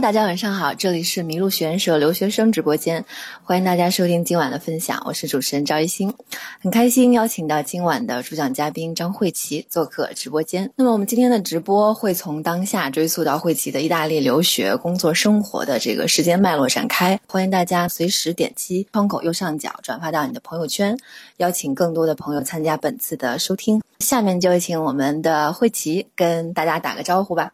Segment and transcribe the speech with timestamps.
[0.00, 3.04] 大家晚上好，这里是麋鹿学院社留学生直播间，
[3.44, 6.12] 欢迎大家收听今晚的分享，我是主持人赵一星，
[6.60, 10.68] 很开心邀请到今晚的主讲嘉宾张慧琪做客直播间。
[10.76, 20.98] 那么我们今天的直播会从当下追溯到慧琪的意大利留学、工作、生活的这个时间脉络展开，欢迎大家随时点击窗口右上角转发到你的朋友圈，
[21.36, 23.80] 邀请更多的朋友参加本次的收听。
[24.00, 27.52] 下面就请我们的慧琪跟大家打个招呼吧。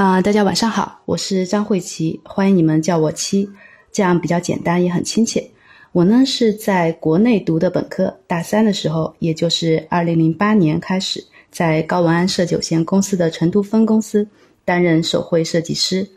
[0.00, 3.46] 啊，大家晚上好，我是张慧琪，欢迎你们叫我七，
[3.92, 5.46] 这样比较简单也很亲切。
[5.92, 14.26] 我呢是在国内读的本科，大三的时候，也就是二零零八年开始，在高文安设计有限公司的成都分公司
[14.64, 16.08] 担任手绘设计师。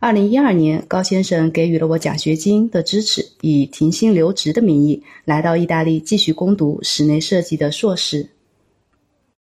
[0.00, 8.30] 二零一二年，高先生给予了我奖学金的支持，以停薪留职的名义来到意大利继续攻读室内设计的硕士。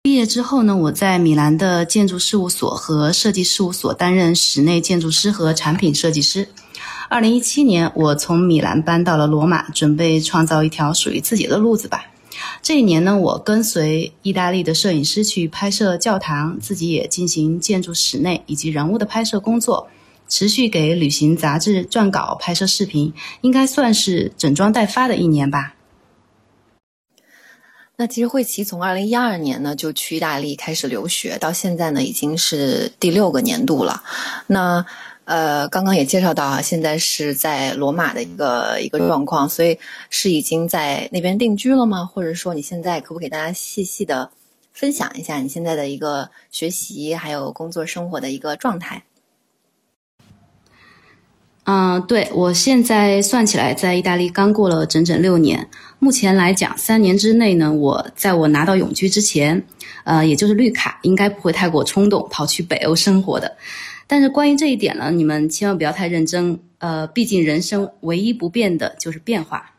[0.03, 6.47] 毕业之后呢，我在米兰的建筑事务所和设计事务所担任室内建筑师和产品设计师。
[7.07, 12.07] 二零一七年，我从米兰搬到了罗马，准备创造一条属于自己的路子吧。
[12.63, 19.87] 这一年呢，我跟随意大利的摄影师去拍摄教堂，自己也进行建筑室内以及人物的拍摄工作，
[20.27, 25.75] 持续给旅行杂志撰稿、拍摄视频，应该算是整装待发的一年吧。
[28.01, 34.01] 那其实慧琪从二零一二年呢就去意大利开始留学，到现在呢已经是第六个年度了。
[34.47, 34.83] 那
[35.25, 39.77] 呃，刚刚也介绍到啊，现在是在罗马的一个一个状况，所以
[40.09, 42.03] 是已经在那边定居了吗？
[42.03, 44.31] 或者说你现在可不可以大家细细的
[44.73, 49.03] 分享一下你现在的一个学习还有工作生活的一个状态？
[51.71, 55.69] 嗯，对我现在算起来，在意大利刚过了整整六年。
[55.99, 59.65] 目前来讲，三年之内呢，我在我拿到永居之前，
[60.03, 63.55] 呃，也就是绿卡，应该不会太过冲动跑去北欧生活的。
[64.05, 66.59] 但是关于这一点呢，你们千万不要太认真。
[66.79, 69.71] 呃，毕竟人生唯一不变的就是变化。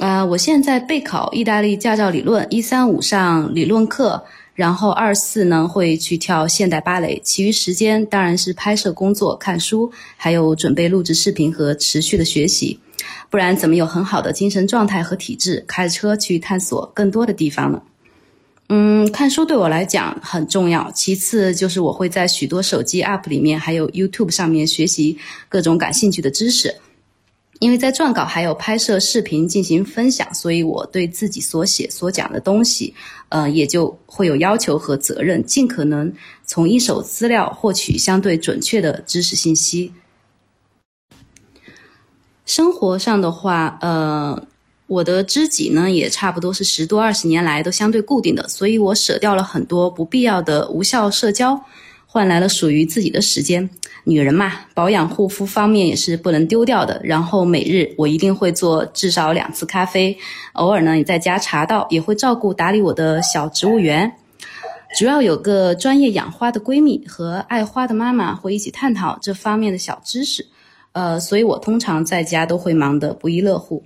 [0.00, 4.22] 呃，我现在备考意大利驾照理论，一三五上理论课。
[4.54, 12.78] 然后二四呢会去跳现代芭蕾，其余时间当然是拍摄工作、看书，还有准备录制视频和持续的学习。
[13.30, 17.82] 不然怎么有很好的精神状态和体质，开车去探索更多的地方呢？
[18.68, 20.90] 嗯，看书对我来讲很重要。
[20.92, 26.74] 其次就是我会在许多手机 App 里面，还有 YouTube 上面学习各种感兴趣的知识。
[27.62, 32.92] 因为在撰稿还有拍摄视频进行分享，所以我对自己所写所讲的东西，
[33.28, 36.12] 呃，也就会有要求和责任，尽可能
[36.44, 39.92] 从一手资料获取相对准确的知识信息。
[42.44, 44.44] 生活上的话，呃，
[44.88, 51.62] 我的知己呢也差不多是十多二十年来都相对固定的，所以我舍掉了很多不必要的无效社交。
[52.12, 53.70] 换来了属于自己的时间，
[54.04, 57.00] 女人嘛，保养护肤方面也是不能丢掉的。
[57.02, 60.14] 然后每日我一定会做至少两次咖啡，
[60.52, 64.12] 偶尔呢也在家茶道，也会照顾打理我的小植物园。
[64.98, 70.44] 主要有个专业养花的闺蜜和爱花的妈妈会一起探讨这方面的小知识，
[70.92, 73.82] 呃，所以我通常在家都会忙得不亦乐乎。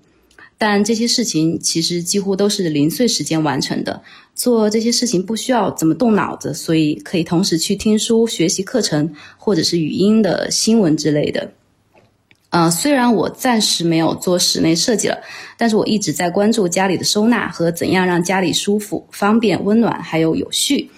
[0.59, 4.03] 但这些事情其实几乎都是零碎时间完成的。
[4.35, 11.53] 做这些事情不需要怎么动脑子，所以可以同时去听书、学习课程，或者是语音的新闻之类的。
[12.51, 15.19] 呃，虽然我暂时没有做室内设计了，
[15.59, 20.91] 但是我一直在关注家里的收纳和怎样让家里舒服、方便、温暖，还有有序。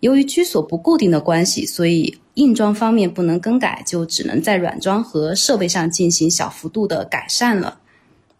[0.00, 7.79] 由于居所不固定的关系，所以硬装方面不能更改，就只能在软装和设备上进行小幅度的改善了。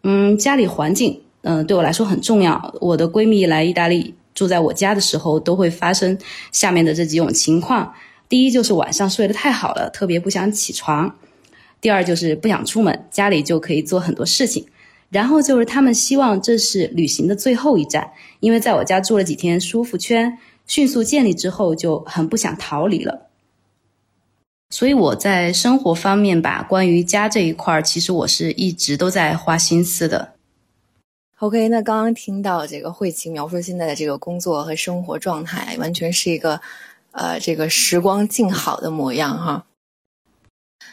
[0.02, 2.74] 嗯，家里环境，嗯，对我来说很重要。
[2.80, 4.14] 我的闺蜜来意大利。
[4.32, 6.16] 住在我家的时候，都会发生
[6.50, 7.92] 下面的这几种情况：
[8.26, 11.10] 第一，就是晚上睡得太好了，特别不想起床；
[11.78, 14.64] 第二，就是不想出门，家里就可以做很多事情；
[15.10, 18.08] 然后就是他们希望这是旅行的最后一站，
[18.38, 23.29] 因为在我家住了几天，舒服圈迅速建立之后，就很不想逃离了。
[24.70, 30.34] 所以我在生活方面吧，关于家这一块儿，其实我是一直都在花心思的。
[31.38, 36.60] OK，那刚刚听到这个慧琪描述现在的这个工作和生活状态，完全是一个，
[37.12, 39.66] 呃，这个时光静好的模样哈。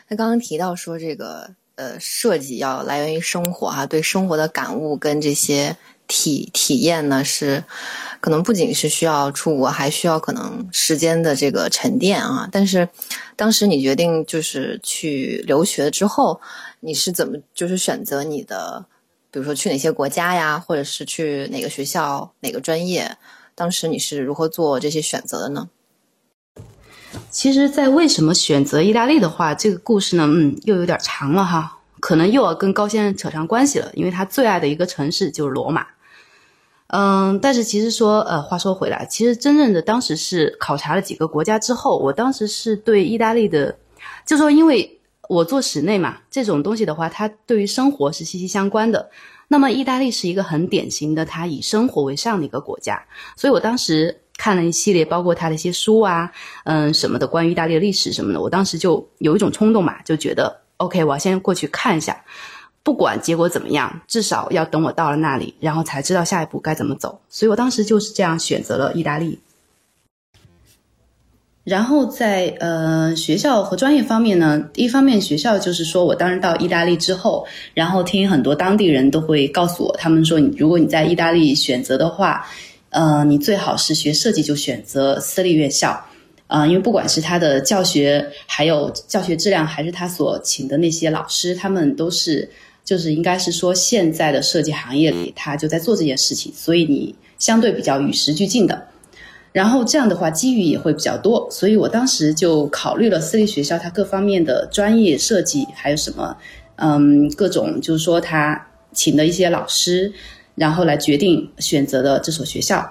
[0.08, 5.76] 那刚刚提到说这个，呃，设计要来源于生活哈，对生活的感悟跟这些
[6.08, 7.64] 体体验呢，是
[8.20, 12.48] 可能不仅是需要出国，还需要可能时间的这个沉淀啊。
[12.52, 12.88] 但是
[13.36, 16.40] 当时你决定就是去留学之后，
[16.80, 18.86] 你是怎么就是选择你的？
[19.30, 23.18] 比如说去哪些国家呀，或者是去哪个学校、哪个专业？
[23.54, 25.70] 当时你是如何做这些选择的呢？
[27.30, 35.86] 其实，在为什么选择意大利的话，这个故事呢，嗯，又有点长了哈，可能又要跟高先生扯上关系了，因为他最爱的一个城市就是罗马。
[36.88, 43.78] 嗯，但是其实说，呃，话说回来，其实真正的当时是考察了几个国家之后，我当时是对意大利的，
[44.26, 49.10] 就说因为我做室内嘛，这种东西的话，它对于生活是息息相关的。
[49.50, 53.02] 那么意大利是一个很典型的，它以生活为上的一个国家，
[53.36, 56.32] 所以我当时看了一系列，包括他的一些书啊，
[56.64, 62.24] 嗯，什么的关于意大利的历史什么的，我当时就有一种冲动嘛，就觉得 OK，我要先过去看一下。
[62.88, 67.20] 不管结果怎么样，至少要等我到了那里，然后才知道下一步该怎么走。
[67.28, 69.40] 所以我当时就是这样选择了意大利。
[71.66, 82.48] 然后在呃学校和专业方面呢，一方面学校就是说我当时到意大利之后，然后听很多当地人都会告诉我，他们说你如果你在意大利选择的话，
[82.92, 86.06] 呃，你最好是学设计就选择私立院校，
[86.48, 92.50] 啊，因为不管是他的教学，还有教学质量，还是他所请的那些老师，他们都是。
[92.88, 98.88] 就是应该是说，现在的设计行业里，他就在做这件事情，所以你相对比较与时俱进的。
[99.52, 101.46] 然后这样的话，机遇也会比较多。
[101.52, 106.38] 所以我当时就考虑了私立学校它各方面的专业设计，还有什么，
[106.78, 110.14] 嗯，各种就是说他请的一些老师，
[110.56, 112.90] 然后来决定选择的这所学校。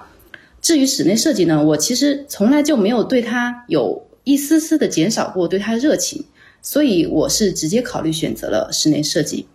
[0.61, 6.23] 至于室内设计呢，我其实从来就没有对它有一丝丝的减少过对它的热情，
[6.61, 9.47] 所以我是直接考虑选择了室内设计。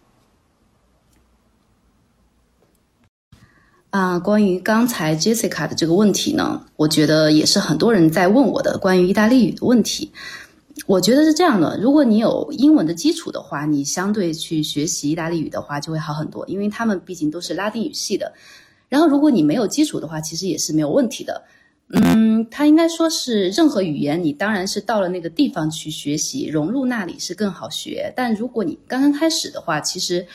[3.92, 10.10] 啊，关于刚才 Jessica 的这个问题呢，我觉得也是很多人在问我的关于意大利语的问题。
[10.86, 18.32] 我觉得是这样的，如果你有英文的基础的话，你相对去学习意大利语的话就会好很多，因为他们毕竟都是拉丁语系的。
[18.88, 21.42] 然后，如果你没有基础的话，其实也是没有问题的。
[21.92, 28.10] 嗯，他应该说是任何语言，你当然是到了那个地方去学习，融入那里是更好学。
[28.16, 30.26] 但如果你刚刚开始的话，其实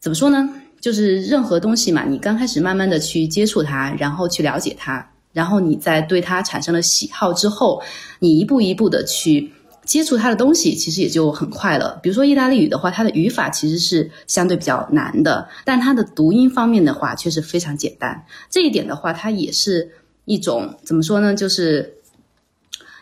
[0.00, 0.52] 怎么说呢？
[0.82, 7.80] 就是任何东西嘛，你刚开始慢慢的去接触它，然后去了解它，然后你在对它产生了喜好之后，
[8.18, 9.52] 你一步一步的去
[9.84, 12.00] 接触它的东西，其实也就很快了。
[12.02, 18.26] 比如说意大利语的话，它的语法其实是相对比较难的，但它的读音方面的话却是非常简单。
[18.50, 19.92] 这一点的话，它也是
[20.24, 21.32] 一种怎么说呢？
[21.32, 21.98] 就是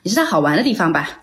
[0.03, 1.23] 也是它好玩的地方吧。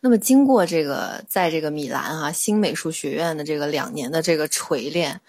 [0.00, 5.20] 那么经过这个在这个米兰哈新美术学院的这个两年的这个锤炼。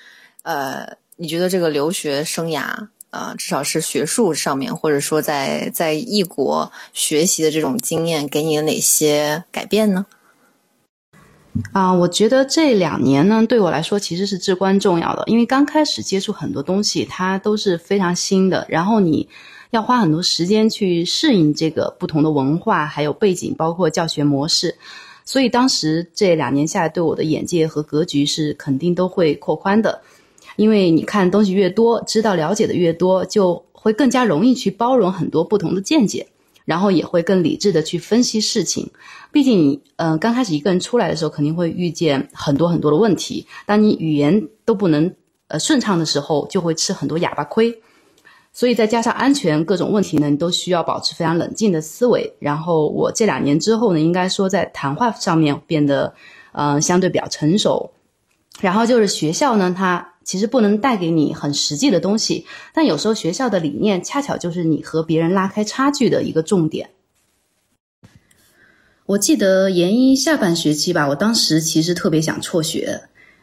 [0.44, 10.06] 呃，你觉得这个留学生涯啊，至少是学术上面，或者说在在异国学习的这种经验，给你了哪些改变呢？
[11.72, 19.30] 啊，我觉得这两年呢，对我来说其实是至关重要的，因为刚开始接触很多东西，它都是非常新的，然后你
[19.69, 24.75] 要花很多时间去适应这个不同的文化，还有背景，包括教学模式，
[25.25, 30.01] 所以当时这两年下来，对我的眼界和格局是肯定都会扩宽的。
[30.55, 36.27] 因为你看东西越多，知道了解的越多，就会更加容易去包容很多不同的见解，
[36.63, 38.91] 然后也会更理智的去分析事情。
[39.31, 43.48] 毕竟你，嗯，刚开始一个人出来的时候，肯定会遇见很多很多的问题。
[43.65, 45.12] 当你语言都不能
[45.48, 47.81] 呃顺畅的时候，就会吃很多哑巴亏。
[48.53, 52.31] 所以再加上安全各种问题呢，你都需要保持非常冷静的思维。
[52.38, 56.13] 然后我这两年之后呢，应该说在谈话上面变得，
[56.51, 57.91] 嗯，相对比较成熟。
[58.62, 60.12] 然后就是学校呢，它。
[60.24, 66.89] 其实不能带给你很实际的东西，但有时候学校的理念恰巧就是你和别人拉开差距的一个重点。
[69.06, 73.01] 我记得研一下半学期吧，我当时其实特别想辍学，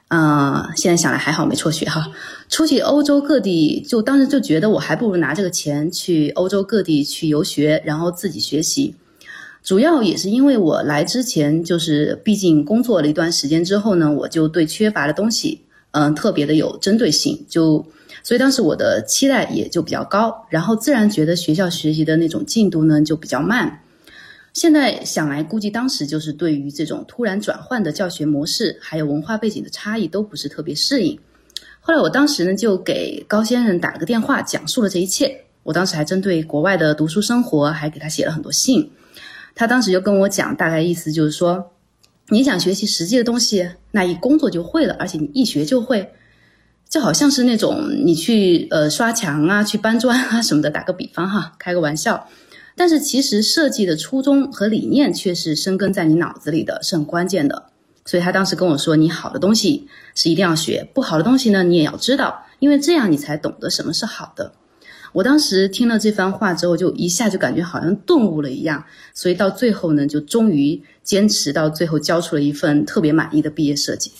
[0.08, 2.10] 啊，现在想来还好没辍学哈。
[2.48, 8.94] 出去欧洲各地，就当时就觉得我还不如拿这个钱去欧洲各地去游学，然后自己学习。
[9.62, 15.60] 主要也是因为我来之前，就是毕竟工作了一段时间之后呢，我就对缺乏的东西。
[15.92, 17.84] 嗯，特别的有针对性，就
[18.22, 23.80] 所以当时我的期待也就比较高，然后自然觉得学校学习的那种进度呢就比较慢。
[24.52, 31.18] 现在想来，估计当时就是对于这种突然转换的教学模式，还有文化背景的差异都不是特别适应。
[31.80, 35.44] 后来我当时呢就给高先生打了个电话，讲述了这一切。
[35.64, 38.92] 我当时还针对国外的读书生活，还给他写了很多信。
[39.56, 41.72] 他当时就跟我讲，大概意思就是说。
[42.30, 46.12] 你想学习实际的东西，那一工作就会了，而且你一学就会，
[46.88, 50.70] 就好像是那种你去呃刷墙啊、去搬砖啊什么的。
[50.70, 52.28] 打个比方哈，开个玩笑。
[52.76, 57.66] 但是其实设计的初衷和理念却是生根在你脑子里的，是很关键的。
[58.06, 64.52] 所以他当时跟我说：“你好的东西是一定要学，不好的东西呢你也要知道，因为这样你才懂得什么是好的。”
[65.12, 74.12] 我当时听了这番话之后，就一下就感觉好像顿悟了一样，所以到最后呢，就终于坚持到最后，交出了一份特别满意的毕业设计。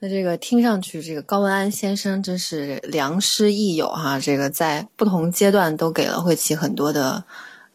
[0.00, 7.24] 那这个听上去，这个高文安先生真是良师益友哈，这个在不同阶段都给了慧琪很多的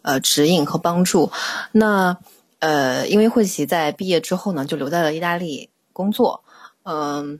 [0.04, 1.32] 呃指引和帮助。
[1.72, 2.18] 那
[2.60, 6.44] 呃，因为慧琪在毕业之后呢，就留在了意大利工作，
[6.84, 7.40] 嗯。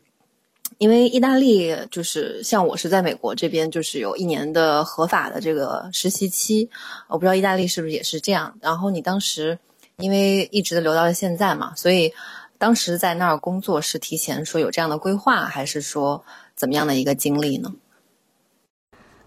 [0.78, 6.70] 因为意大利就是像我是在美国这边，就是有一年的合法的这个实习期，
[7.08, 8.58] 我不知道意大利是不是也是这样。
[8.62, 9.60] 然后你当时
[9.98, 12.14] 因为一直留到了现在嘛，所以
[12.58, 16.24] 当时在那儿工作是提前说有这样的规划，还是说
[16.56, 17.74] 怎么样的一个经历呢？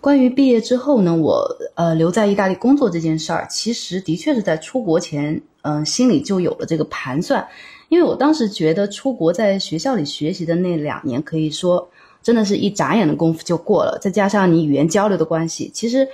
[0.01, 7.47] 关于毕业之后呢，我呃留在意大利工作这件事儿，其实的确是在出国前，嗯，心里就有了这个盘算。
[7.89, 11.91] 因为我当时觉得出国在学校里学习的那两年，可以说
[12.23, 13.99] 真的是一眨眼的功夫就过了。
[14.01, 16.09] 再加上你语言交流的关系，其实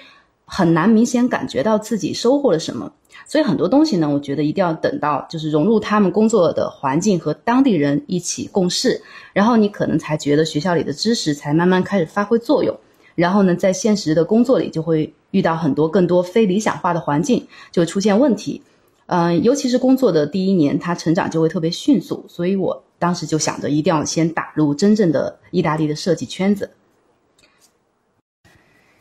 [0.44, 2.92] 很难明显感觉到自己收获了什么。
[3.26, 9.00] 所以很多东西呢，我觉得一定要等到就是融入他们工作的环境和当地人一起共事，
[9.32, 12.74] 然后你可能才觉得学校里的知识才慢慢开始发挥作用。
[13.14, 18.62] 然后呢，在现实的工作里就会遇到很多更多非理想化的环境，就出现问题。
[19.10, 26.68] 嗯，尤其是工作的第一年，他成长就会特别迅速，所以我当时就想着一定要先打入真正的意大利的设计圈子。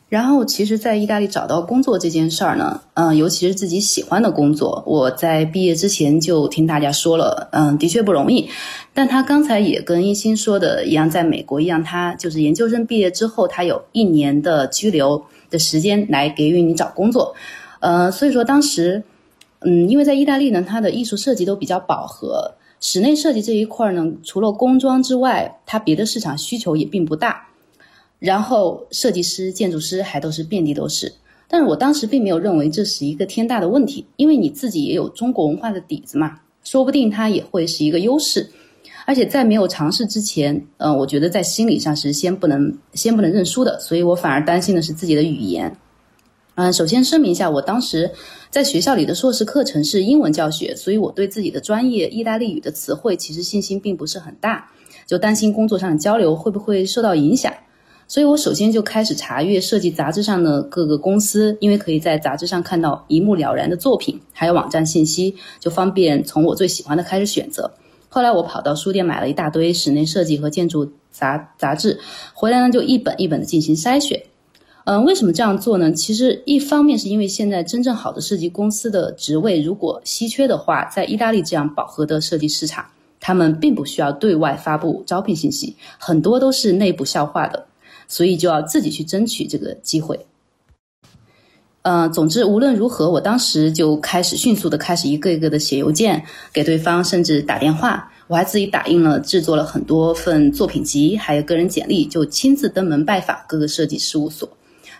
[0.07, 8.49] 然后，其实，在意大利找到工作这件事儿呢，嗯，尤其是自己喜欢的工作，我在毕业之前就听大家说了，嗯，的确不容易。
[8.93, 17.35] 但他刚才也跟一心说的一样，在美国一样，他就是研究生毕业之后，他有一年的居留的时间来给予你找工作，
[17.81, 19.03] 呃，所以说当时。
[19.59, 27.47] 嗯，因为在意大利呢，它的艺术设计都比较饱和，室内设计这一块呢，除了工装之外，它别的市场需求也并不大。
[28.19, 31.13] 然后设计师、建筑师还都是遍地都是。
[31.47, 38.49] 但是我当时并没有认为这是一个天大的问题，因为你自己也有中国文化的底子嘛，说不定它也会是一个优势。
[39.05, 45.73] 而且在没有尝试之前，嗯，我觉得在心理上是先不能先不能认输的，所以我反而担心的是自己的语言。
[46.57, 48.09] 嗯，首先声明一下，我当时
[48.49, 54.71] 在学校里的硕士课程是英文教学，所以我对自己的专业意大利语的词汇其实信心并不是很大，
[55.05, 57.53] 就担心工作上的交流会不会受到影响。
[58.07, 67.71] 所以我首先就开始查阅设计杂志上的各个公司，因为可以在杂志上看到一目了然的作品，还有网站信息，就方便从我最喜欢的开始选择。
[68.09, 71.99] 后来我跑到书店买了一大堆室内设计和建筑杂杂志，
[72.33, 74.23] 回来呢就一本一本的进行筛选。
[74.89, 75.91] 嗯，为什么这样做呢？
[75.91, 82.85] 其实一方面是因为现在真正好的设计公司的职位如果稀缺的话，在意大利这样饱和的设计市场，
[83.19, 87.65] 他们并不需要对外发布招聘信息，很多都是内部消化的，
[88.07, 90.17] 所以就要自己去争取这个机会。
[91.81, 104.47] 嗯，总之无论如何，我当时就开始迅速的开始一个一个的写邮件给对方，甚至打电话，我还自己打印了制作了很多份作品集，还有个人简历，就亲自登门拜访各个设计事务所。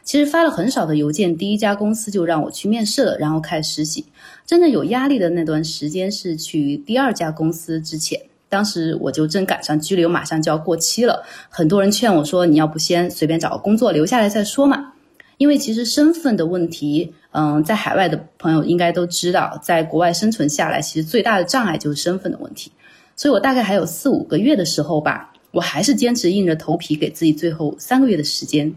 [0.08, 4.06] 其实发了很少的邮件，第一家公司就让我去面试了，然后开始实习。
[4.46, 14.94] 真正有压力的那段时间是去第二家公司之前，当时我就正赶上居留马上就要过期了，很多人劝我说：“你要不先随便找个工作留下来再说嘛。”
[15.36, 22.72] 因为其实身份的问题，嗯，在海外的朋友应该都知道，在国外生存下来，其实最大的障碍就是身份的问题。
[23.18, 28.74] 所以我大概还有四五个月的时候吧，我还是坚持硬着头皮给自己最后三个月的时间。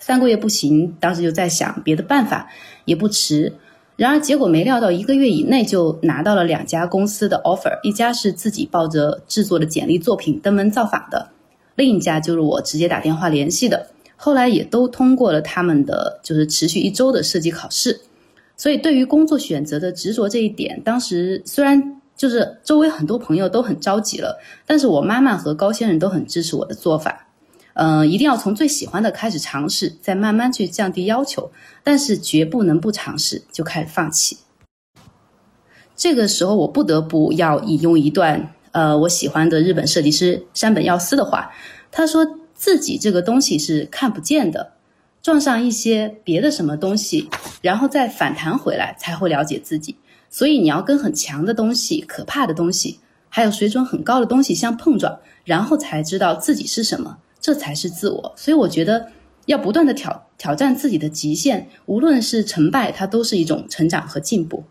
[0.00, 2.50] 三个月不行，当时就在想别的办法
[2.86, 3.52] 也不迟。
[3.96, 11.28] 然而结果没料到一个月以内就拿到了两家公司的 offer，一家是自己抱着制作的简历作品登门造访的，
[11.74, 13.88] 另一家就是我直接打电话联系的。
[14.16, 18.00] 后来也都通过了他们的就是持续一周的设计考试。
[18.56, 27.26] 所以对于工作选择的执着这一点，当时虽然就是周围很多朋友都很着急了，但是我妈妈和高先生都很支持我的做法。
[27.74, 31.50] 嗯，一定要从最喜欢的开始尝试，再慢慢去降低要求，
[31.82, 34.38] 但是绝不能不尝试就开始放弃。
[35.96, 41.50] 这个时候，我不得不要引用一段呃我喜欢的日本设计师山本耀司的话，
[41.92, 44.72] 他说自己这个东西是看不见的，
[45.22, 47.28] 撞上一些别的什么东西，
[47.62, 49.96] 然后再反弹回来才会了解自己。
[50.28, 57.18] 所以你要跟很强的东西、可怕的东西，还有水准很高的东西相碰撞，然后才知道自己是什么。
[57.40, 59.08] 这才是自我，所以我觉得
[59.46, 64.64] 要不断的挑挑战自己的极限，无论是成败，它都是一种成长和进步。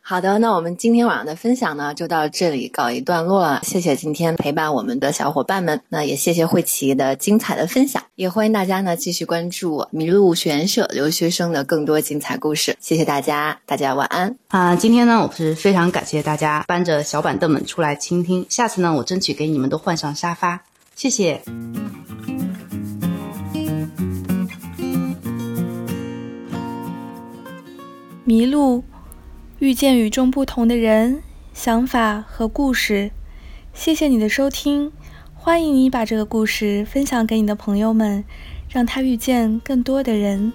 [0.00, 3.60] 好的，那我们今天晚上的分享呢，就到这里告一段落了。
[3.62, 12.74] 谢谢今天陪伴我们的小伙伴们，那也谢谢慧琪的精彩的分享，也欢迎大家呢继续关注麋鹿学院社留学生的更多精彩故事。
[12.80, 14.74] 谢谢大家，大家晚安啊！
[14.74, 20.64] 今天呢，我是非常感谢大家搬着小板凳们出来倾听，下次呢，我争取给你们都换上沙发。
[20.98, 21.40] 谢谢。
[28.24, 28.82] 迷路。
[29.60, 31.22] 遇见与众不同的人、
[31.54, 33.12] 想法和故事。
[33.72, 34.90] 谢谢你的收听，
[35.34, 38.24] 欢迎你把这个故事分享给你的朋友们，
[38.68, 40.52] 让他遇见更多的人。